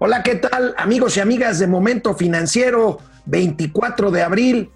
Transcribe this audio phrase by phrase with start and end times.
[0.00, 4.70] Hola, ¿qué tal amigos y amigas de Momento Financiero 24 de abril?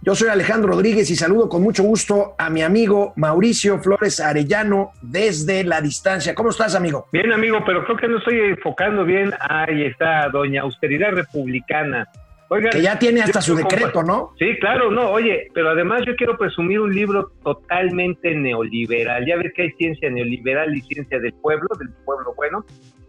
[0.00, 4.92] Yo soy Alejandro Rodríguez y saludo con mucho gusto a mi amigo Mauricio Flores Arellano
[5.02, 6.34] desde la distancia.
[6.34, 7.06] ¿Cómo estás, amigo?
[7.12, 9.34] Bien, amigo, pero creo que no estoy enfocando bien.
[9.40, 12.08] Ahí está, doña Austeridad Republicana.
[12.48, 14.32] Oiga, que ya tiene hasta su decreto, ¿no?
[14.38, 19.26] Sí, claro, no, oye, pero además yo quiero presumir un libro totalmente neoliberal.
[19.26, 22.64] Ya ves que hay ciencia neoliberal y ciencia del pueblo, del pueblo bueno.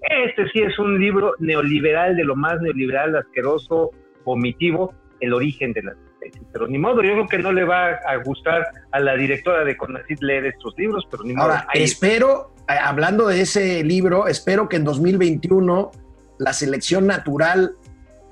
[0.09, 3.91] Este sí es un libro neoliberal, de lo más neoliberal, asqueroso,
[4.25, 6.45] vomitivo, el origen de las especies.
[6.51, 9.77] Pero ni modo, yo creo que no le va a gustar a la directora de
[9.77, 11.45] CONACYT leer estos libros, pero ni modo.
[11.45, 15.91] Ahora, espero, eh, hablando de ese libro, espero que en 2021
[16.39, 17.71] la selección natural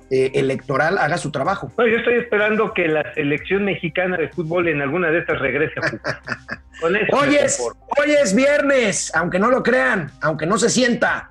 [0.09, 1.71] eh, electoral haga su trabajo.
[1.77, 7.15] yo estoy esperando que la selección mexicana de fútbol en alguna de estas regrese a
[7.15, 11.30] hoy, es, hoy es viernes, aunque no lo crean, aunque no se sienta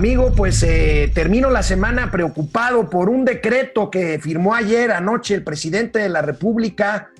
[0.00, 5.44] Amigo, pues eh, termino la semana preocupado por un decreto que firmó ayer anoche el
[5.44, 7.10] presidente de la República.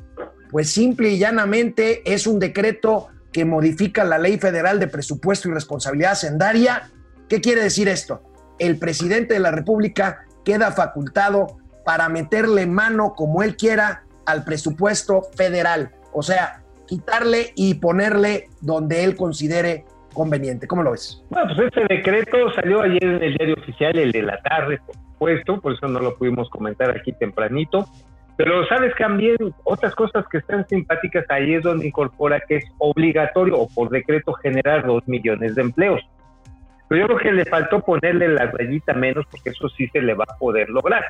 [0.50, 5.52] Pues simple y llanamente es un decreto que modifica la ley federal de presupuesto y
[5.52, 6.90] responsabilidad hacendaria.
[7.28, 8.22] ¿Qué quiere decir esto?
[8.58, 15.28] El presidente de la República queda facultado para meterle mano como él quiera al presupuesto
[15.36, 15.90] federal.
[16.14, 20.66] O sea, quitarle y ponerle donde él considere conveniente.
[20.66, 21.22] ¿Cómo lo ves?
[21.30, 24.96] Bueno, pues este decreto salió ayer en el diario oficial, el de la tarde, por
[24.96, 27.86] supuesto, por eso no lo pudimos comentar aquí tempranito.
[28.36, 33.58] Pero sabes también otras cosas que están simpáticas ahí es donde incorpora que es obligatorio
[33.58, 36.00] o por decreto generar dos millones de empleos.
[36.88, 40.14] Pero yo creo que le faltó ponerle la rayita menos porque eso sí se le
[40.14, 41.04] va a poder lograr,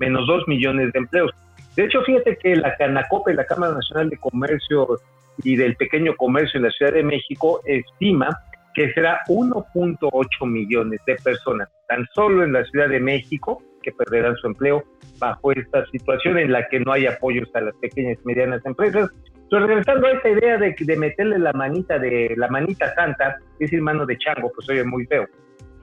[0.00, 1.30] menos dos millones de empleos.
[1.76, 4.98] De hecho, fíjate que la Canacope, la Cámara Nacional de Comercio
[5.42, 8.28] y del Pequeño Comercio en la Ciudad de México, estima
[8.74, 14.36] que será 1.8 millones de personas, tan solo en la Ciudad de México, que perderán
[14.36, 14.82] su empleo
[15.18, 19.10] bajo esta situación en la que no hay apoyos a las pequeñas y medianas empresas.
[19.42, 23.58] Entonces, regresando a esta idea de, de meterle la manita de la manita santa, es
[23.58, 25.26] decir, mano de chango, pues oye muy feo,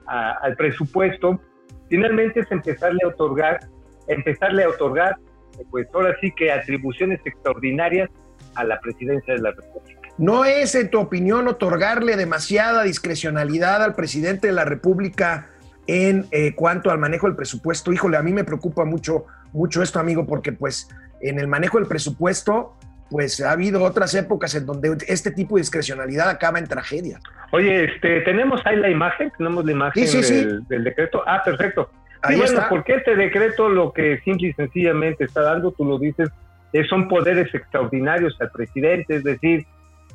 [0.06, 1.40] al presupuesto,
[1.88, 3.60] finalmente es empezarle a otorgar,
[4.08, 5.16] empezarle a otorgar,
[5.70, 8.10] pues ahora sí que atribuciones extraordinarias
[8.54, 10.00] a la presidencia de la República.
[10.18, 15.48] ¿No es, en tu opinión, otorgarle demasiada discrecionalidad al presidente de la República
[15.86, 17.92] en eh, cuanto al manejo del presupuesto?
[17.92, 20.88] Híjole, a mí me preocupa mucho, mucho esto, amigo, porque pues
[21.22, 22.76] en el manejo del presupuesto,
[23.10, 27.18] pues ha habido otras épocas en donde este tipo de discrecionalidad acaba en tragedia.
[27.52, 31.22] Oye, este, tenemos ahí la imagen, tenemos la imagen del, decreto.
[31.26, 31.90] Ah, perfecto.
[32.22, 36.28] Ahí bueno, porque este decreto lo que simple y sencillamente está dando, tú lo dices,
[36.88, 39.66] son poderes extraordinarios al presidente, es decir,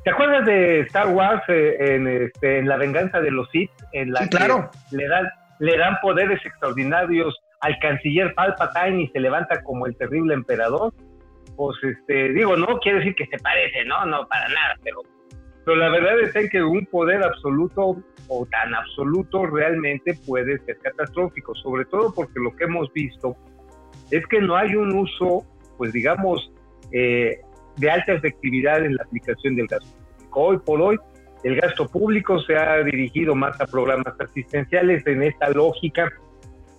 [0.05, 3.71] ¿Te acuerdas de Star Wars eh, en, este, en La venganza de los Sith?
[3.91, 4.69] En la claro.
[4.91, 5.27] Que le dan,
[5.57, 10.93] le dan poderes extraordinarios al canciller Palpatine y se levanta como el terrible emperador.
[11.55, 14.99] Pues este, digo, no quiere decir que se parece, no, no, para nada, pero,
[15.66, 21.55] pero la verdad es que un poder absoluto o tan absoluto realmente puede ser catastrófico,
[21.55, 23.35] sobre todo porque lo que hemos visto
[24.11, 25.45] es que no hay un uso,
[25.77, 26.51] pues digamos,
[26.91, 27.39] eh,
[27.77, 30.41] de alta efectividad en la aplicación del gasto público.
[30.41, 30.97] Hoy por hoy,
[31.43, 36.11] el gasto público se ha dirigido más a programas asistenciales en esta lógica,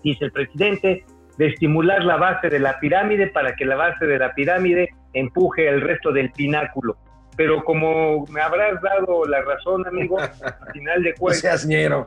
[0.03, 1.05] dice el presidente,
[1.39, 5.69] de estimular la base de la pirámide para que la base de la pirámide empuje
[5.69, 6.97] el resto del pináculo.
[7.37, 11.67] Pero como me habrás dado la razón, amigo, a final de cuentas...
[11.67, 12.07] No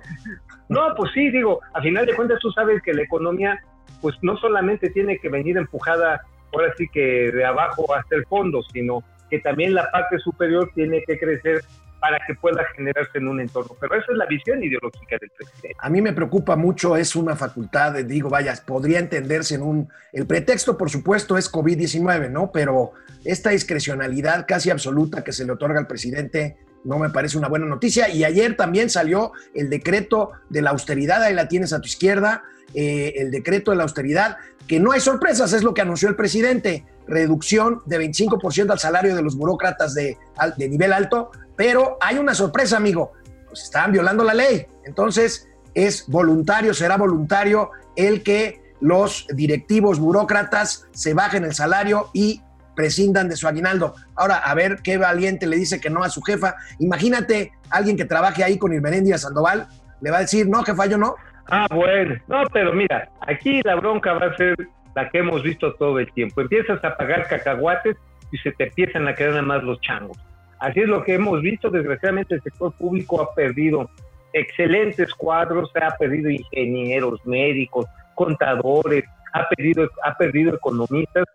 [0.69, 3.59] No, pues sí, digo, a final de cuentas tú sabes que la economía
[4.01, 6.21] pues no solamente tiene que venir empujada
[6.53, 11.03] ahora sí que de abajo hasta el fondo, sino que también la parte superior tiene
[11.05, 11.61] que crecer
[11.99, 13.75] para que pueda generarse en un entorno.
[13.79, 15.75] Pero esa es la visión ideológica del presidente.
[15.79, 19.89] A mí me preocupa mucho, es una facultad, digo, vaya, podría entenderse en un...
[20.13, 22.51] El pretexto, por supuesto, es COVID-19, ¿no?
[22.51, 22.93] Pero
[23.25, 27.65] esta discrecionalidad casi absoluta que se le otorga al presidente no me parece una buena
[27.65, 28.09] noticia.
[28.09, 32.43] Y ayer también salió el decreto de la austeridad, ahí la tienes a tu izquierda,
[32.73, 34.37] eh, el decreto de la austeridad,
[34.69, 39.15] que no hay sorpresas, es lo que anunció el presidente, reducción de 25% al salario
[39.15, 40.15] de los burócratas de,
[40.57, 43.13] de nivel alto, pero hay una sorpresa, amigo,
[43.47, 50.85] pues están violando la ley, entonces es voluntario, será voluntario el que los directivos burócratas
[50.91, 52.43] se bajen el salario y
[52.75, 53.95] prescindan de su aguinaldo.
[54.15, 56.55] Ahora, a ver qué valiente le dice que no a su jefa.
[56.77, 59.67] Imagínate alguien que trabaje ahí con Irmeréndira Sandoval,
[59.99, 61.15] le va a decir, no, jefa, yo no.
[61.51, 62.15] Ah, bueno.
[62.27, 64.55] No, pero mira, aquí la bronca va a ser
[64.95, 66.41] la que hemos visto todo el tiempo.
[66.41, 67.97] Empiezas a pagar cacahuates
[68.31, 70.17] y se te empiezan a quedar nada más los changos.
[70.59, 71.69] Así es lo que hemos visto.
[71.69, 73.89] Desgraciadamente el sector público ha perdido
[74.33, 77.85] excelentes cuadros, ha perdido ingenieros, médicos,
[78.15, 81.25] contadores, ha perdido, ha perdido economistas,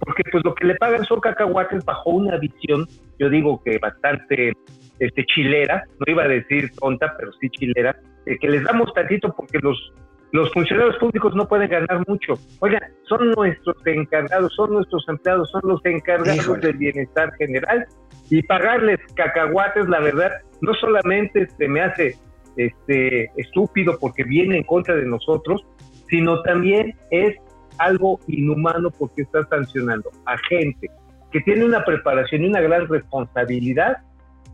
[0.00, 2.86] porque pues lo que le pagan son cacahuates bajo una visión,
[3.18, 4.52] yo digo que bastante
[4.98, 9.34] este, chilera, no iba a decir tonta, pero sí chilera, eh, que les damos tantito
[9.34, 9.92] porque los,
[10.32, 12.34] los funcionarios públicos no pueden ganar mucho.
[12.60, 16.60] Oigan, son nuestros encargados, son nuestros empleados, son los encargados Híjole.
[16.68, 17.86] del bienestar general
[18.30, 20.30] y pagarles cacahuates, la verdad,
[20.60, 22.16] no solamente se me hace
[22.56, 25.62] este estúpido porque viene en contra de nosotros,
[26.08, 27.36] sino también es
[27.78, 30.88] algo inhumano porque está sancionando a gente
[31.32, 33.98] que tiene una preparación y una gran responsabilidad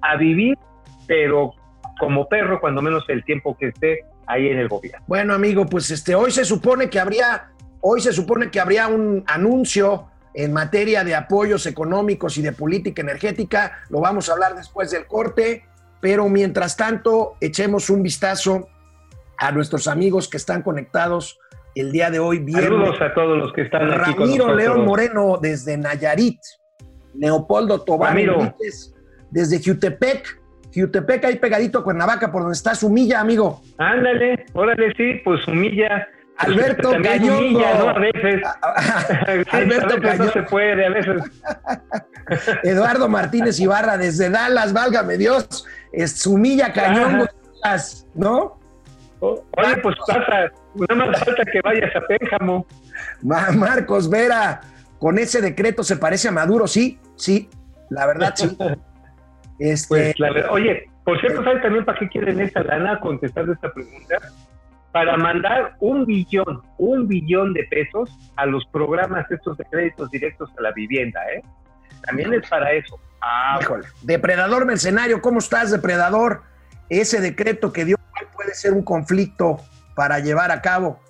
[0.01, 0.57] a vivir,
[1.07, 1.53] pero
[1.99, 5.05] como perro, cuando menos el tiempo que esté ahí en el gobierno.
[5.07, 9.25] Bueno, amigo, pues este, hoy se supone que habría, hoy se supone que habría un
[9.27, 13.79] anuncio en materia de apoyos económicos y de política energética.
[13.91, 15.65] Lo vamos a hablar después del corte,
[16.01, 18.69] pero mientras tanto, echemos un vistazo
[19.39, 21.41] a nuestros amigos que están conectados
[21.75, 22.71] el día de hoy, viernes.
[22.71, 24.55] Saludos a todos los que están aquí con Ramiro.
[24.55, 26.41] León Moreno desde Nayarit,
[27.15, 28.19] Leopoldo Tobar.
[28.19, 28.95] Enríquez
[29.31, 30.41] desde Jutepec,
[30.75, 33.61] Jutepec ahí pegadito a Cuernavaca, por donde está Sumilla, amigo.
[33.79, 36.07] Ándale, órale, sí, pues humilla.
[36.39, 37.89] Alberto humilla, ¿no?
[37.89, 38.41] A veces.
[39.51, 41.23] Sí, Alberto a veces no se puede, a veces.
[42.63, 47.27] Eduardo Martínez Ibarra desde Dallas, válgame Dios, es Sumilla Cañongo,
[47.63, 48.59] Dallas, ¿no?
[49.21, 50.53] Oye, pues pasa,
[50.89, 52.67] nada más falta que vayas a Pénjamo.
[53.23, 54.61] Ma- Marcos Vera,
[54.99, 57.49] con ese decreto se parece a Maduro, sí, sí,
[57.91, 58.57] la verdad sí.
[59.59, 63.01] Este, Pues, oye, por cierto, ¿sabes también para qué quieren esta lana?
[63.01, 64.19] Contestando esta pregunta.
[64.93, 70.49] Para mandar un billón, un billón de pesos a los programas estos de créditos directos
[70.57, 71.43] a la vivienda, ¿eh?
[72.07, 73.01] También es para eso.
[73.21, 73.89] Ah, Híjole.
[74.03, 76.43] Depredador mercenario, ¿cómo estás, depredador?
[76.89, 77.97] Ese decreto que dio
[78.35, 79.59] puede ser un conflicto
[79.95, 81.01] para llevar a cabo.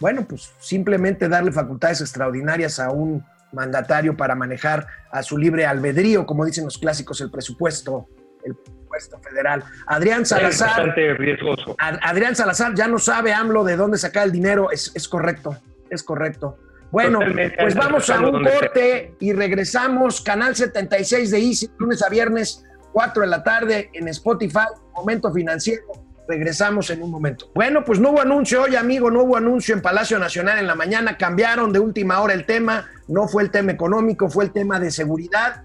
[0.00, 6.26] Bueno, pues simplemente darle facultades extraordinarias a un mandatario para manejar a su libre albedrío,
[6.26, 8.08] como dicen los clásicos, el presupuesto,
[8.44, 9.64] el presupuesto federal.
[9.86, 11.74] Adrián es Salazar, bastante riesgoso.
[11.78, 15.56] Ad- Adrián Salazar ya no sabe AMLO de dónde sacar el dinero, es, es correcto,
[15.90, 16.58] es correcto.
[16.90, 20.22] Bueno, Totalmente, pues vamos a un corte y regresamos.
[20.22, 22.64] Canal 76 de Easy, lunes a viernes,
[22.94, 25.82] 4 de la tarde en Spotify, Momento Financiero.
[26.28, 27.50] Regresamos en un momento.
[27.54, 30.74] Bueno, pues no hubo anuncio hoy, amigo, no hubo anuncio en Palacio Nacional en la
[30.74, 31.16] mañana.
[31.16, 32.86] Cambiaron de última hora el tema.
[33.08, 35.62] No fue el tema económico, fue el tema de seguridad.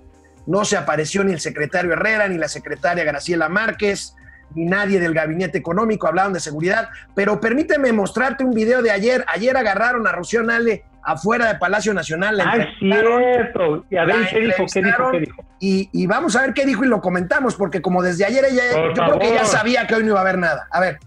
[0.47, 4.15] No se apareció ni el secretario Herrera, ni la secretaria Graciela Márquez,
[4.55, 6.07] ni nadie del gabinete económico.
[6.07, 6.87] Hablaron de seguridad.
[7.13, 9.25] Pero permíteme mostrarte un video de ayer.
[9.27, 12.37] Ayer agarraron a Rocío Nale afuera de Palacio Nacional.
[12.37, 13.85] la Ah, cierto.
[13.89, 14.65] Y a ver, ¿qué dijo?
[14.71, 15.11] ¿Qué dijo?
[15.11, 15.45] ¿Qué dijo?
[15.59, 18.63] Y, y vamos a ver qué dijo y lo comentamos, porque como desde ayer ella,
[18.71, 20.67] Por yo creo que ya sabía que hoy no iba a haber nada.
[20.71, 20.99] A ver,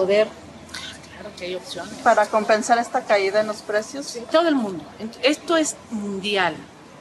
[0.00, 0.28] poder.
[1.12, 1.92] Claro que hay opciones.
[2.02, 4.18] para compensar esta caída en los precios.
[4.30, 4.84] Todo el mundo.
[5.22, 6.54] Esto es mundial.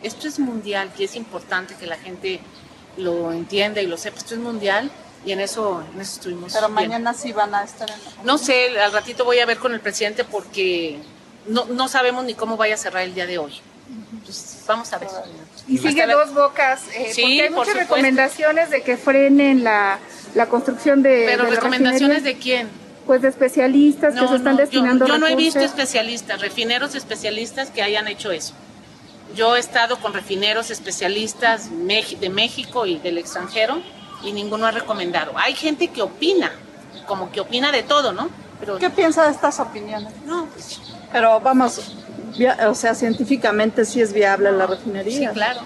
[0.03, 2.39] Esto es mundial y es importante que la gente
[2.97, 4.17] lo entienda y lo sepa.
[4.17, 4.91] Esto es mundial
[5.25, 6.53] y en eso, en eso estuvimos.
[6.53, 6.75] Pero bien.
[6.75, 9.73] mañana sí van a estar en la No sé, al ratito voy a ver con
[9.73, 10.99] el presidente porque
[11.47, 13.53] no, no sabemos ni cómo vaya a cerrar el día de hoy.
[14.13, 15.09] Entonces, vamos a ver.
[15.67, 17.79] Y sigue la- dos bocas, eh, Sí, porque hay por muchas supuesto.
[17.95, 19.99] recomendaciones de que frenen la,
[20.35, 22.69] la construcción de, Pero de recomendaciones de quién?
[23.07, 27.71] pues de especialistas que se están yo- destinando yo, no he visto especialistas, refineros especialistas
[27.71, 28.53] que hayan hecho eso.
[29.35, 33.81] Yo he estado con refineros especialistas de México y del extranjero
[34.23, 35.31] y ninguno ha recomendado.
[35.37, 36.51] Hay gente que opina,
[37.07, 38.29] como que opina de todo, ¿no?
[38.59, 40.13] Pero ¿Qué piensa de estas opiniones?
[40.25, 40.79] no, pues
[41.11, 41.95] Pero vamos,
[42.67, 45.31] o sea, científicamente sí es viable la sí, refinería.
[45.31, 45.61] claro.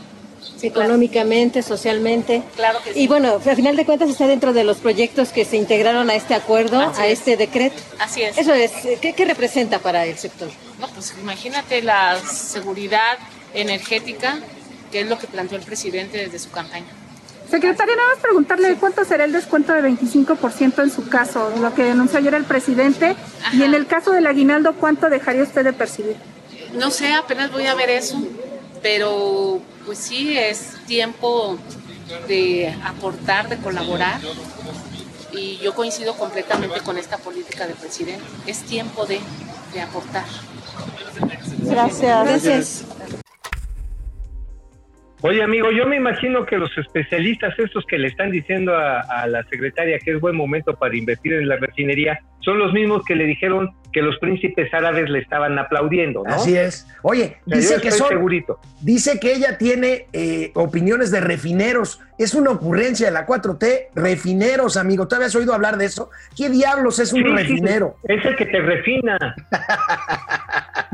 [0.57, 0.85] Sí, claro.
[0.89, 2.43] económicamente, socialmente.
[2.55, 3.00] Claro que sí.
[3.01, 6.15] Y bueno, a final de cuentas está dentro de los proyectos que se integraron a
[6.15, 7.19] este acuerdo, Así a es.
[7.19, 7.75] este decreto.
[8.00, 8.38] Así es.
[8.38, 8.71] Eso es,
[9.01, 10.50] ¿qué, qué representa para el sector?
[10.79, 13.17] No, pues imagínate la seguridad
[13.53, 14.39] energética,
[14.91, 16.85] que es lo que planteó el presidente desde su campaña.
[17.53, 21.83] Secretaria, nada más preguntarle cuánto será el descuento de 25% en su caso, lo que
[21.83, 23.15] denunció ayer el presidente,
[23.51, 26.15] y en el caso del aguinaldo, ¿cuánto dejaría usted de percibir?
[26.74, 28.17] No sé, apenas voy a ver eso,
[28.81, 31.60] pero pues sí, es tiempo
[32.27, 34.19] de aportar, de colaborar.
[35.31, 38.25] Y yo coincido completamente con esta política del presidente.
[38.48, 39.19] Es tiempo de,
[39.75, 40.25] de aportar.
[41.60, 42.25] Gracias.
[42.25, 42.83] Gracias.
[45.25, 49.25] Oye, amigo, yo me imagino que los especialistas estos que le están diciendo a, a,
[49.27, 53.15] la secretaria que es buen momento para invertir en la refinería son los mismos que
[53.15, 56.34] le dijeron que los príncipes árabes le estaban aplaudiendo, ¿no?
[56.36, 56.86] Así es.
[57.03, 58.60] Oye, O sea, dice que son, segurito.
[58.82, 62.01] dice que ella tiene eh, opiniones de refineros.
[62.18, 63.89] Es una ocurrencia de la 4T.
[63.96, 65.08] Refineros, amigo.
[65.08, 66.10] ¿Tú habías oído hablar de eso?
[66.36, 67.96] ¿Qué diablos es un Sí, sí, refinero?
[68.03, 69.18] es el que te refina.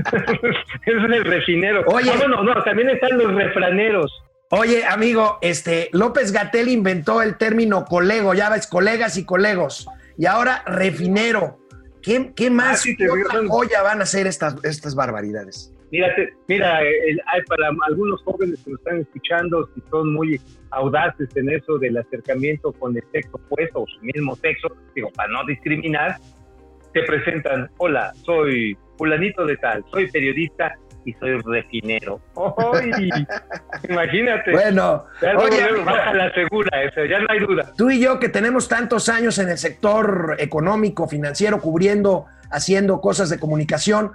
[0.86, 1.84] es el refinero.
[1.88, 2.12] Oye.
[2.14, 4.12] Ah, bueno, no, también están los refraneros.
[4.52, 9.88] Oye, amigo, este López Gatel inventó el término colego, ya ves, colegas y colegos.
[10.18, 11.58] Y ahora refinero.
[12.02, 13.54] ¿Qué, qué más Ah, qué otra digo.
[13.54, 15.74] joya van a ser estas, estas barbaridades?
[15.92, 20.40] Mira, te- mira el- para algunos jóvenes que nos están escuchando, si son muy
[20.72, 25.30] audaces en eso del acercamiento con el sexo opuesto o su mismo sexo, digo, para
[25.32, 26.18] no discriminar,
[26.94, 30.76] te presentan, hola, soy fulanito de tal, soy periodista
[31.06, 32.20] y soy refinero.
[32.74, 32.92] ¡Ay!
[33.90, 34.52] Imagínate.
[34.52, 37.72] Bueno, Ya luego, oye, amigo, baja la segura, eso, ya no hay duda.
[37.78, 43.30] tú y yo que tenemos tantos años en el sector económico, financiero, cubriendo, haciendo cosas
[43.30, 44.12] de comunicación,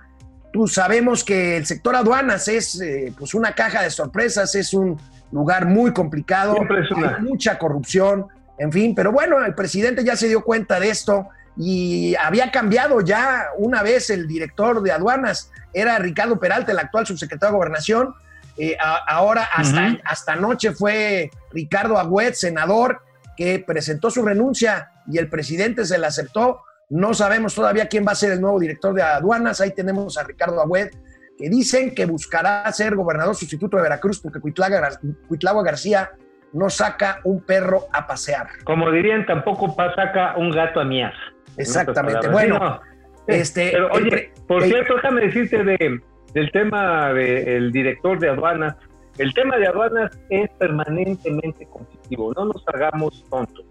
[0.52, 5.00] tú sabemos que el sector aduanas es eh, pues una caja de sorpresas, es un
[5.32, 8.26] lugar muy complicado, hay mucha corrupción,
[8.58, 11.26] en fin, pero bueno, el presidente ya se dio cuenta de esto
[11.56, 17.06] y había cambiado ya una vez el director de aduanas, era Ricardo Peralta, el actual
[17.06, 18.14] subsecretario de Gobernación,
[18.56, 23.00] eh, a- ahora hasta, hasta anoche fue Ricardo Agüet, senador,
[23.36, 26.60] que presentó su renuncia y el presidente se la aceptó.
[26.88, 29.60] No sabemos todavía quién va a ser el nuevo director de aduanas.
[29.60, 30.90] Ahí tenemos a Ricardo Agüed,
[31.36, 36.10] que dicen que buscará ser gobernador sustituto de Veracruz porque Cuitlagua García
[36.52, 38.46] no saca un perro a pasear.
[38.62, 41.12] Como dirían, tampoco saca un gato a mías.
[41.56, 42.28] Exactamente.
[42.28, 42.80] Bueno,
[43.26, 46.00] Sí, este, Pero oye, por el- cierto, déjame decirte de,
[46.34, 48.76] del tema del director de aduanas.
[49.16, 53.64] El tema de aduanas es permanentemente conflictivo, no nos hagamos tontos.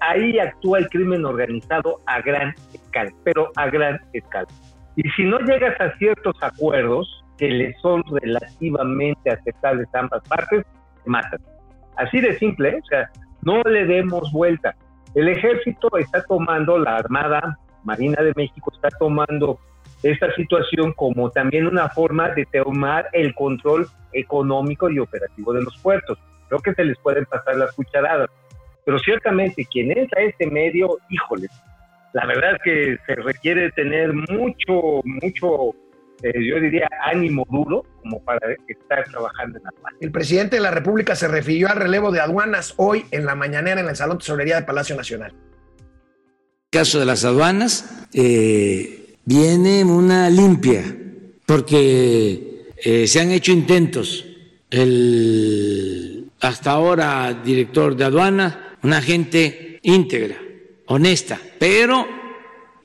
[0.00, 4.48] Ahí actúa el crimen organizado a gran escala, pero a gran escala.
[4.96, 10.64] Y si no llegas a ciertos acuerdos que le son relativamente aceptables a ambas partes,
[11.04, 11.40] te matan.
[11.96, 12.80] Así de simple, ¿eh?
[12.82, 13.10] o sea,
[13.42, 14.74] no le demos vuelta.
[15.18, 19.58] El ejército está tomando, la Armada Marina de México está tomando
[20.04, 25.76] esta situación como también una forma de tomar el control económico y operativo de los
[25.78, 26.20] puertos.
[26.46, 28.30] Creo que se les pueden pasar las cucharadas.
[28.84, 31.48] Pero ciertamente quien entra a este medio, híjole,
[32.12, 35.74] la verdad es que se requiere tener mucho, mucho,
[36.22, 39.94] eh, yo diría, ánimo duro como para estar trabajando en la paz.
[40.00, 43.80] el presidente de la República se refirió al relevo de aduanas hoy en la mañanera
[43.80, 45.32] en el Salón de Tesorería de Palacio Nacional.
[46.70, 50.82] caso de las aduanas, eh, viene una limpia,
[51.46, 54.24] porque eh, se han hecho intentos.
[54.70, 60.36] El hasta ahora director de aduana, una gente íntegra,
[60.86, 62.06] honesta, pero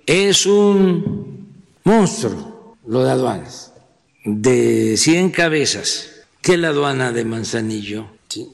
[0.05, 2.52] es un monstruo
[2.87, 3.73] lo de aduanas,
[4.25, 8.07] de 100 cabezas, que la aduana de Manzanillo,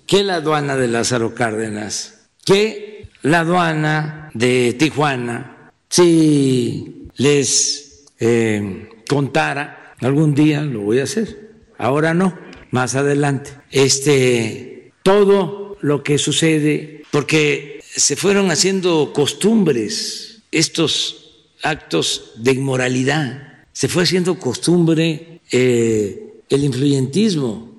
[0.05, 9.95] que la aduana de Lázaro Cárdenas, que la aduana de Tijuana, si les eh, contara,
[10.01, 12.37] algún día lo voy a hacer, ahora no,
[12.71, 22.51] más adelante, este, todo lo que sucede, porque se fueron haciendo costumbres estos actos de
[22.51, 23.48] inmoralidad,
[23.79, 27.69] se fue haciendo costumbre eh, el influyentismo,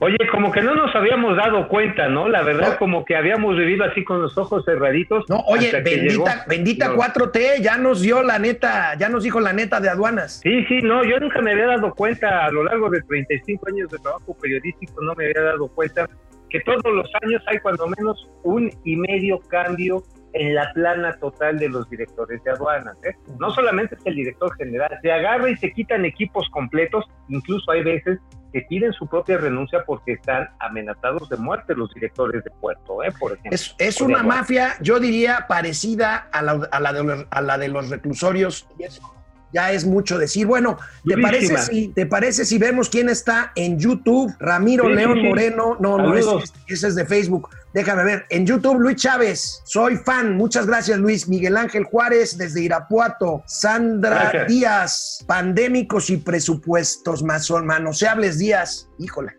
[0.00, 2.28] Oye, como que no nos habíamos dado cuenta, ¿no?
[2.28, 2.78] La verdad, No.
[2.78, 5.24] como que habíamos vivido así con los ojos cerraditos.
[5.28, 6.96] No, oye, bendita, bendita No.
[6.96, 10.40] 4T, ya nos dio la neta, ya nos dijo la neta de aduanas.
[10.42, 13.88] Sí, sí, no, yo nunca me había dado cuenta a lo largo de 35 años
[13.90, 16.10] de trabajo periodístico, no me había dado cuenta
[16.50, 20.02] que todos los años hay cuando menos un y medio cambio
[20.32, 22.96] en la plana total de los directores de aduanas.
[23.04, 23.14] ¿eh?
[23.38, 27.82] No solamente es el director general, se agarra y se quitan equipos completos, incluso hay
[27.82, 28.18] veces
[28.52, 33.12] que piden su propia renuncia porque están amenazados de muerte los directores de puerto, ¿eh?
[33.18, 33.58] por ejemplo.
[33.78, 37.68] Es, una mafia, yo diría, parecida a la, a la de, los, a la de
[37.68, 38.66] los reclusorios.
[38.78, 39.21] Y eso
[39.52, 40.46] Ya es mucho decir.
[40.46, 44.34] Bueno, ¿te parece, si, ¿te parece si vemos quién está en YouTube?
[44.40, 45.22] Ramiro Sí, León sí.
[45.28, 45.76] Moreno.
[45.78, 46.54] No, no, ese, Saludos.
[46.68, 47.50] ese es de Facebook.
[47.74, 48.26] Déjame ver.
[48.30, 49.60] En YouTube, Luis Chávez.
[49.64, 50.36] Soy fan.
[50.36, 51.28] Muchas gracias, Luis.
[51.28, 53.42] Miguel Ángel Juárez, desde Irapuato.
[53.46, 54.48] Sandra Gracias.
[54.48, 55.24] Díaz.
[55.26, 58.88] Pandémicos y presupuestos maso- manoseables días.
[58.98, 59.32] Híjole.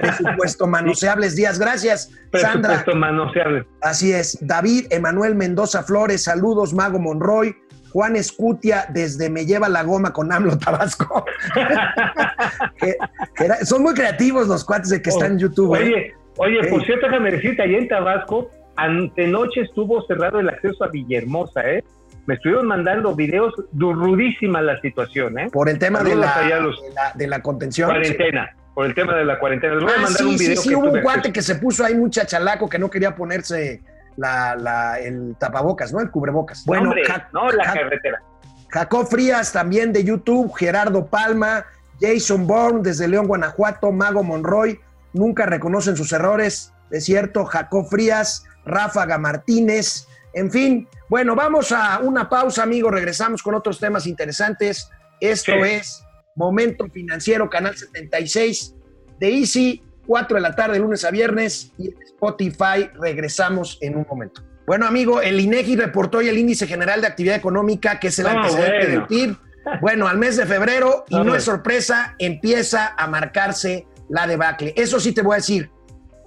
[0.00, 1.58] Presupuesto manoseables días.
[1.58, 2.70] Gracias, Sandra.
[2.70, 3.66] Presupuesto manoseable.
[3.82, 4.38] Así es.
[4.40, 7.54] David Emanuel Mendoza Flores, saludos, Mago Monroy.
[7.92, 11.24] Juan Escutia desde Me lleva la goma con AMLO Tabasco.
[12.80, 12.96] Que-
[13.36, 15.74] que era- son muy creativos los cuates de que están en YouTube.
[15.76, 15.78] ¿eh?
[15.78, 20.88] Oye, oye, por cierto, déjame decirte, allá en Tabasco, antenoche estuvo cerrado el acceso a
[20.88, 21.84] Villahermosa, ¿eh?
[22.26, 25.48] Me estuvieron mandando videos, rudísima la situación, ¿eh?
[25.52, 27.88] Por el tema de la, los- de la, de la contención.
[27.88, 29.74] Cuarentena, por el tema de la cuarentena.
[29.74, 31.32] Les voy a Ah, mandar sí, un video sí, sí, que hubo un cuate acceso.
[31.32, 33.80] que se puso ahí muy chachalaco que no quería ponerse
[34.16, 36.00] la, la- el tapabocas, ¿no?
[36.00, 36.64] El cubrebocas.
[36.64, 38.22] Bueno, Hombre, Ja- no, la Ja- carretera.
[38.68, 41.64] Jacob Frías también de YouTube, Gerardo Palma,
[42.00, 44.80] Jason Bourne desde León, Guanajuato, Mago Monroy,
[45.12, 50.88] nunca reconocen sus errores, es cierto, Jacob Frías, Ráfaga Martínez, en fin.
[51.08, 54.90] Bueno, vamos a una pausa, amigo, regresamos con otros temas interesantes.
[55.20, 55.58] Esto Sí.
[55.70, 56.02] es
[56.34, 58.74] Momento Financiero, Canal 76
[59.20, 64.06] de Easy, 4 de la tarde, lunes a viernes, y en Spotify regresamos en un
[64.08, 64.42] momento.
[64.66, 68.26] Bueno, amigo, el INEGI reportó hoy el índice general de actividad económica, que es el
[68.26, 68.92] Ah, antecedente bueno.
[68.92, 69.36] del PIB.
[69.80, 74.72] Bueno, al mes de febrero, y no es sorpresa, empieza a marcarse la debacle.
[74.76, 75.70] Eso sí te voy a decir.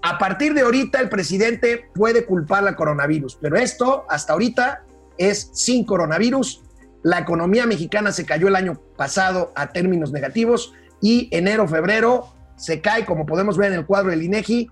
[0.01, 4.83] A partir de ahorita, el presidente puede culpar al coronavirus, pero esto, hasta ahorita,
[5.17, 6.63] es sin coronavirus.
[7.03, 12.81] La economía mexicana se cayó el año pasado a términos negativos y enero, febrero se
[12.81, 14.69] cae, como podemos ver en el cuadro del INEGI,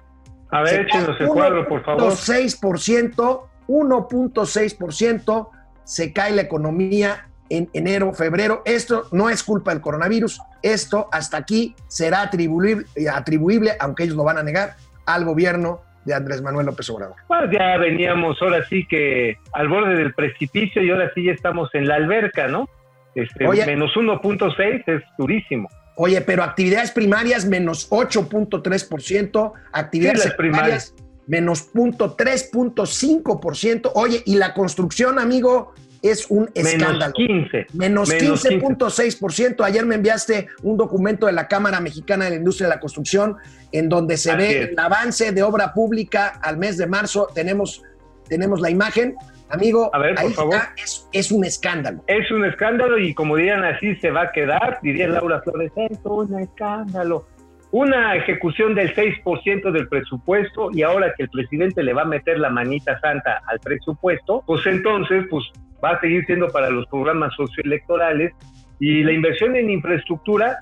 [0.51, 2.11] A ver, échenos el cuadro, por favor.
[2.11, 5.49] 1.6%, 1.6%
[5.85, 8.61] se cae la economía en enero, febrero.
[8.65, 10.41] Esto no es culpa del coronavirus.
[10.61, 14.75] Esto hasta aquí será atribuible, atribuible, aunque ellos lo van a negar,
[15.05, 17.15] al gobierno de Andrés Manuel López Obrador.
[17.27, 21.73] Pues ya veníamos ahora sí que al borde del precipicio y ahora sí ya estamos
[21.73, 22.67] en la alberca, ¿no?
[23.15, 23.65] Este, Oye.
[23.65, 25.69] menos 1.6 es durísimo.
[25.97, 30.93] Oye, pero actividades primarias menos 8.3%, actividades Sí, secundarias
[31.27, 33.91] menos 0.3.5%.
[33.93, 37.13] Oye, y la construcción, amigo, es un Menos escándalo.
[37.13, 37.67] 15.
[37.73, 39.63] Menos Menos 15.6%.
[39.63, 43.37] Ayer me enviaste un documento de la Cámara Mexicana de la Industria de la Construcción
[43.71, 44.69] en donde se Así ve es.
[44.69, 47.27] el avance de obra pública al mes de marzo.
[47.33, 47.81] Tenemos,
[48.27, 49.15] tenemos la imagen.
[49.49, 50.55] Amigo, A ver, por ahí favor.
[50.55, 52.03] está, es, es un escándalo.
[52.07, 55.99] Es un escándalo y como dirían así se va a quedar, diría Laura Flores, es
[56.03, 57.25] un escándalo.
[57.71, 62.39] Una ejecución del 6% del presupuesto y ahora que el presidente le va a meter
[62.39, 65.45] la manita santa al presupuesto, pues entonces pues
[65.83, 68.33] va a seguir siendo para los programas socioelectorales
[68.79, 70.59] y la inversión en infraestructura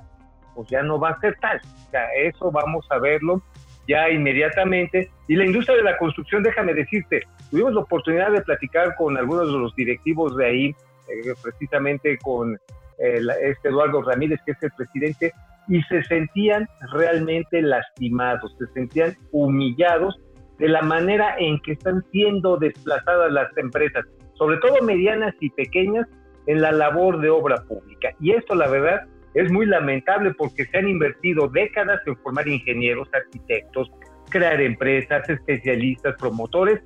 [0.55, 1.59] pues ya no va a ser tal.
[1.87, 3.43] O sea, eso vamos a verlo
[3.87, 5.09] ya inmediatamente.
[5.27, 9.47] Y la industria de la construcción, déjame decirte, tuvimos la oportunidad de platicar con algunos
[9.47, 10.65] de los directivos de ahí,
[11.07, 12.55] eh, precisamente con
[12.97, 15.33] eh, este Eduardo Ramírez, que es el presidente,
[15.67, 20.19] y se sentían realmente lastimados, se sentían humillados
[20.59, 24.05] de la manera en que están siendo desplazadas las empresas,
[24.35, 26.07] sobre todo medianas y pequeñas,
[26.47, 28.09] en la labor de obra pública.
[28.19, 29.01] Y esto, la verdad,
[29.33, 33.91] es muy lamentable porque se han invertido décadas en formar ingenieros, arquitectos,
[34.29, 36.81] crear empresas, especialistas, promotores,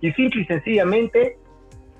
[0.00, 1.38] y simple y sencillamente,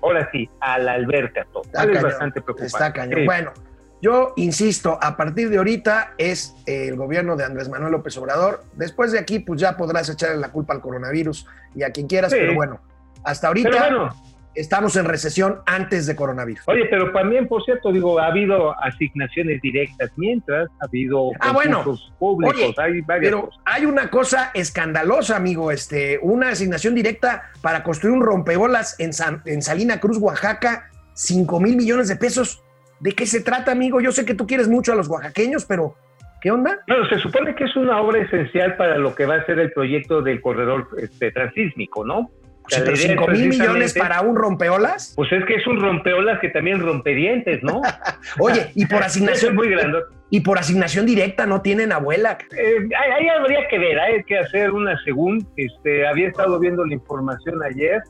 [0.02, 1.62] ahora sí, a la alberca todo.
[1.64, 2.66] Está es cañón, bastante preocupante.
[2.66, 3.18] Está cañón.
[3.20, 3.24] Sí.
[3.26, 3.52] Bueno,
[4.00, 8.62] yo insisto, a partir de ahorita es el gobierno de Andrés Manuel López Obrador.
[8.74, 12.30] Después de aquí, pues ya podrás echarle la culpa al coronavirus y a quien quieras,
[12.30, 12.38] Sí.
[12.38, 12.80] pero bueno,
[13.24, 14.14] hasta ahorita Pero bueno,
[14.58, 16.62] estamos en recesión antes de coronavirus.
[16.66, 21.84] Oye, pero también, por cierto, digo, ha habido asignaciones directas mientras, ha habido Ah, bueno.
[22.18, 23.60] públicos, Oye, hay varias Pero cosas.
[23.64, 29.42] hay una cosa escandalosa, amigo, este, una asignación directa para construir un rompeolas en, San-
[29.46, 32.62] en Salina Cruz, Oaxaca, 5 mil millones de pesos.
[33.00, 34.00] ¿De qué se trata, amigo?
[34.00, 35.94] Yo sé que tú quieres mucho a los oaxaqueños, pero
[36.40, 36.78] ¿qué onda?
[36.88, 39.72] Bueno, se supone que es una obra esencial para lo que va a ser el
[39.72, 42.30] proyecto del corredor este, transísmico, ¿no?
[42.68, 45.14] O sea, Sí, la pero idea es 5 mil millones para un rompeolas.
[45.16, 47.80] Pues es que es un rompeolas que también rompe dientes, ¿no?
[48.40, 50.00] Oye, y por asignación es muy grande.
[50.30, 52.36] y por asignación directa no tienen abuela.
[52.56, 55.46] Eh, ahí habría que ver, hay que hacer una según.
[55.56, 58.02] Este, había estado viendo la información ayer.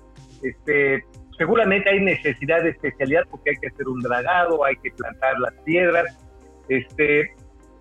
[0.43, 1.05] Este,
[1.37, 5.55] seguramente hay necesidad de especialidad porque hay que hacer un dragado, hay que plantar las
[5.65, 6.19] piedras.
[6.69, 7.31] Este,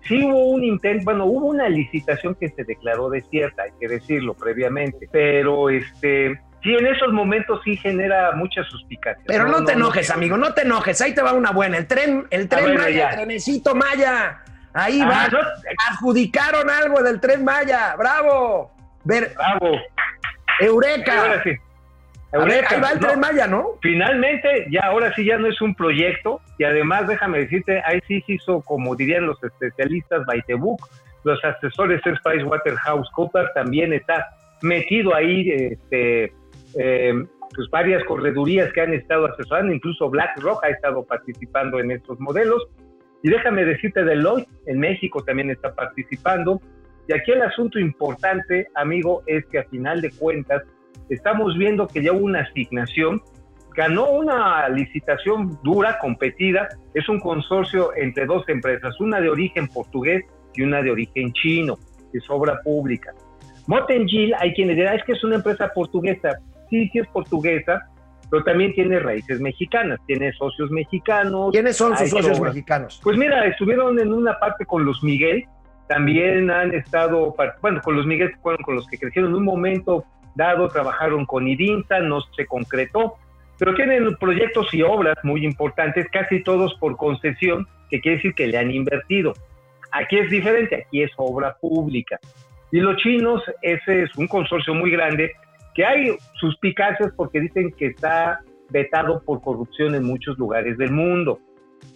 [0.02, 4.34] sí hubo un intento, bueno, hubo una licitación que se declaró desierta, hay que decirlo
[4.34, 9.22] previamente, pero este, sí en esos momentos sí genera mucha suspicacia.
[9.26, 11.00] Pero no, te enojes, amigo, no te enojes.
[11.00, 11.76] Ahí te va una buena.
[11.78, 13.08] El tren, el tren bueno, Maya, ya.
[13.10, 14.42] el trenecito Maya.
[14.74, 15.28] Ahí Ah, va.
[15.28, 15.38] no,
[15.90, 17.94] Adjudicaron algo del tren Maya.
[17.96, 18.70] ¡Bravo!
[19.04, 19.76] Ver, bravo.
[20.60, 21.20] Eureka.
[21.22, 21.50] Ahora sí.
[21.50, 23.78] Ver, Eureka, ahí va el tren Maya, ¿no?
[23.80, 28.20] finalmente ya ahora sí ya no es un proyecto y además déjame decirte ahí sí
[28.26, 30.78] se hizo como dirían los especialistas by the book
[31.24, 34.28] los asesores es PricewaterhouseCoopers también está
[34.60, 36.34] metido ahí este
[36.76, 37.14] eh,
[37.54, 42.66] pues varias corredurías que han estado asesorando, incluso BlackRock ha estado participando en estos modelos.
[43.22, 46.60] Y déjame decirte, Deloitte en México también está participando.
[47.08, 50.62] Y aquí el asunto importante, amigo, es que a final de cuentas
[51.08, 53.22] estamos viendo que ya hubo una asignación,
[53.74, 60.24] ganó una licitación dura, competida, es un consorcio entre dos empresas, una de origen portugués
[60.54, 61.78] y una de origen chino,
[62.12, 63.14] es obra pública.
[63.66, 67.88] Motengil, hay quienes dirán, es que es una empresa portuguesa, sí, sí es portuguesa,
[68.30, 71.50] pero también tiene raíces mexicanas, tiene socios mexicanos.
[71.52, 73.00] ¿Quiénes son sus socios mexicanos?
[73.02, 75.44] Pues mira, estuvieron en una parte con los Miguel,
[75.88, 80.04] también han estado, bueno, con los Miguel fueron con los que crecieron en un momento
[80.34, 83.16] dado, trabajaron con IDINSA, no se concretó,
[83.58, 88.46] pero tienen proyectos y obras muy importantes, casi todos por concesión, que quiere decir que
[88.46, 89.32] le han invertido.
[89.90, 92.18] Aquí es diferente, aquí es obra pública.
[92.70, 95.32] Y los chinos, ese es un consorcio muy grande,
[95.78, 101.38] que hay suspicacias porque dicen que está vetado por corrupción en muchos lugares del mundo.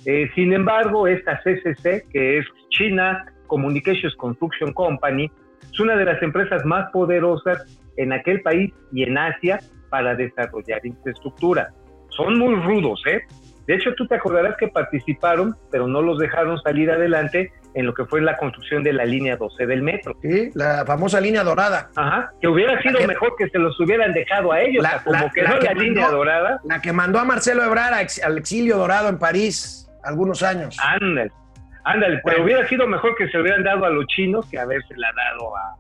[0.06, 5.28] Eh, sin embargo, esta CCC, que es China Communications Construction Company,
[5.64, 9.58] es una de las empresas más poderosas en aquel país y en Asia
[9.90, 11.74] para desarrollar infraestructura.
[12.10, 13.22] Son muy rudos, ¿eh?
[13.66, 17.94] De hecho, tú te acordarás que participaron, pero no los dejaron salir adelante en lo
[17.94, 20.16] que fue la construcción de la línea 12 del metro.
[20.22, 21.88] Sí, la famosa línea dorada.
[21.96, 25.18] Ajá, que hubiera sido que- mejor que se los hubieran dejado a ellos, La- como
[25.18, 26.60] la- quedó la la, que línea mandó- dorada.
[26.64, 30.76] La que mandó a Marcelo Ebrard a ex- al exilio dorado en París algunos años.
[30.82, 31.30] Ándale,
[31.84, 35.56] ándale, pero hubiera sido mejor que se hubieran dado a los chinos que habérsela dado
[35.56, 35.76] a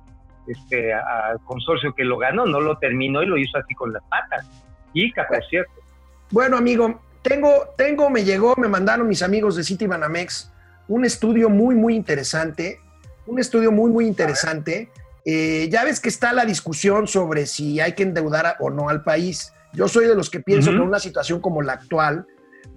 [0.48, 4.02] este al consorcio que lo ganó, no lo terminó y lo hizo así con las
[4.04, 4.46] patas.
[4.92, 5.70] Ica, por cierto.
[6.30, 10.51] Bueno, amigo, tengo, tengo, me llegó, me mandaron mis amigos de City Banamex
[10.88, 12.80] un estudio muy, muy interesante.
[13.26, 14.90] Un estudio muy, muy interesante.
[15.24, 18.88] Eh, ya ves que está la discusión sobre si hay que endeudar a- o no
[18.88, 19.52] al país.
[19.72, 22.26] Yo soy de los que pienso que en una situación como la actual,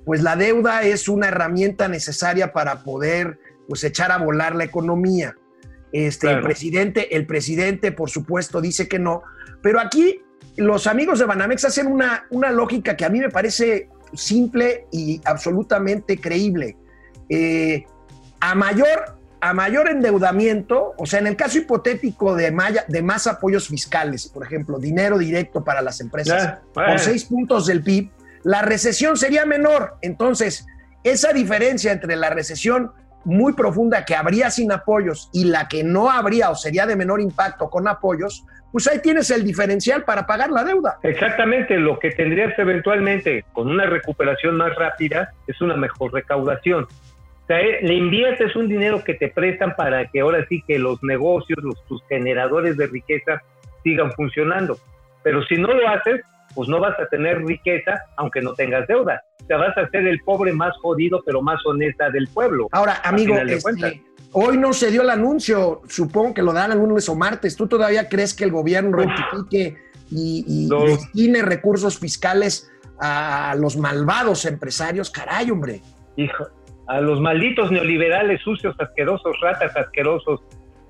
[0.05, 5.35] pues la deuda es una herramienta necesaria para poder pues echar a volar la economía.
[5.91, 9.23] Este, el presidente, el presidente, por supuesto, dice que no,
[9.63, 10.21] pero aquí
[10.57, 15.19] los amigos de Banamex hacen una, una lógica que a mí me parece simple y
[15.25, 16.77] absolutamente creíble.
[17.29, 17.83] Eh,
[18.45, 23.27] a mayor a mayor endeudamiento, o sea, en el caso hipotético de, maya- de más
[23.27, 26.89] apoyos fiscales, por ejemplo, dinero directo para las empresas, bueno.
[26.91, 28.09] por seis puntos del PIB,
[28.43, 29.97] la recesión sería menor.
[30.01, 30.65] Entonces,
[31.03, 32.91] esa diferencia entre la recesión
[33.23, 37.21] muy profunda que habría sin apoyos y la que no habría o sería de menor
[37.21, 40.97] impacto con apoyos, pues ahí tienes el diferencial para pagar la deuda.
[41.03, 46.87] Exactamente, lo que tendrías eventualmente con una recuperación más rápida es una mejor recaudación.
[47.45, 50.79] O sea, eh, le inviertes un dinero que te prestan para que ahora sí que
[50.79, 53.39] los negocios, los, tus generadores de riqueza
[53.83, 54.79] sigan funcionando.
[55.23, 56.21] Pero si no lo haces,
[56.55, 59.21] pues no vas a tener riqueza aunque no tengas deuda.
[59.43, 62.67] O sea, vas a ser el pobre más jodido, pero más honesta del pueblo.
[62.71, 67.07] Ahora, amigo, este, hoy no se dio el anuncio, supongo que lo darán el lunes
[67.09, 67.55] o martes.
[67.55, 69.05] ¿Tú todavía crees que el gobierno Uf.
[69.05, 69.77] rectifique
[70.09, 70.83] y, y No.
[70.85, 75.11] destine recursos fiscales a los malvados empresarios?
[75.11, 75.81] Caray, hombre.
[76.15, 76.47] Hijo,
[76.87, 80.41] a los malditos neoliberales sucios, asquerosos, ratas asquerosos,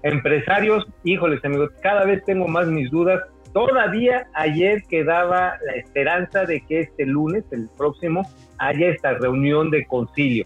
[0.03, 3.21] empresarios, híjoles amigos, cada vez tengo más mis dudas.
[3.53, 9.85] Todavía ayer quedaba la esperanza de que este lunes, el próximo, haya esta reunión de
[9.87, 10.45] concilio.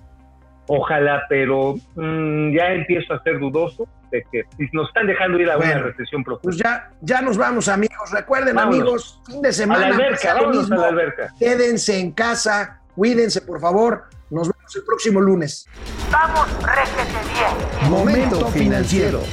[0.67, 5.57] Ojalá, pero mm, ya empiezo a ser dudoso de que nos están dejando ir a
[5.57, 6.43] Bueno, una recesión profunda.
[6.43, 8.11] Pues ya, ya nos vamos, amigos.
[8.11, 8.79] Recuerden, Vámonos.
[8.79, 9.89] amigos, fin de a semana.
[9.89, 10.81] la alberca, lo vámonos a mismo.
[10.81, 11.33] la alberca.
[11.39, 14.03] Quédense en casa, cuídense, por favor.
[14.75, 15.67] El próximo lunes.
[16.11, 17.89] Vamos, réjete bien.
[17.89, 19.23] Momento financiero.